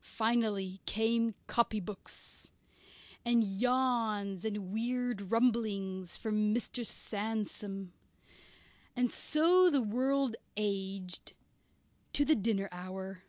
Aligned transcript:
Finally 0.00 0.80
came 0.86 1.36
copybooks; 1.46 2.52
and 3.24 3.44
yawns 3.44 4.44
and 4.44 4.72
weird 4.72 5.30
rumblings 5.30 6.16
from 6.16 6.52
Mr. 6.52 6.84
Sandsome. 6.84 7.92
And 8.96 9.12
so 9.12 9.70
the 9.70 9.80
world 9.80 10.34
aged 10.56 11.32
to 12.12 12.24
the 12.24 12.34
dinner 12.34 12.68
hour. 12.72 13.22